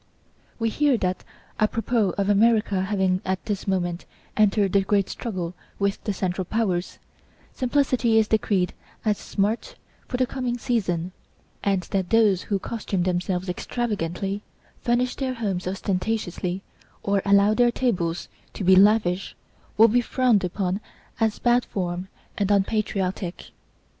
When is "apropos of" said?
1.59-2.27